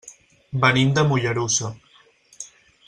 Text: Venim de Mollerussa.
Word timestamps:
Venim 0.63 0.95
de 0.95 1.03
Mollerussa. 1.11 1.73